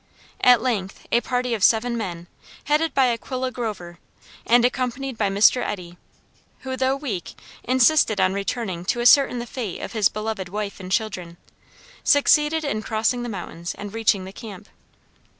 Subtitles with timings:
[0.43, 2.25] At length, a party of seven men,
[2.63, 3.99] headed by Aquilla Glover,
[4.47, 5.63] and accompanied by Mr.
[5.63, 5.95] Eddy,
[6.61, 10.91] who, though weak, insisted on returning to ascertain the fate of his beloved wife and
[10.91, 11.37] children,
[12.03, 14.69] succeeded in crossing the mountains and reaching the camp.